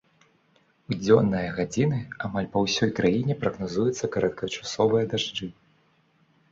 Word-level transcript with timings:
У 0.93 0.97
дзённыя 1.01 1.49
гадзіны 1.59 1.99
амаль 2.29 2.49
па 2.57 2.65
ўсёй 2.65 2.89
краіне 3.01 3.33
прагназуюцца 3.45 4.11
кароткачасовыя 4.19 5.03
дажджы. 5.15 5.47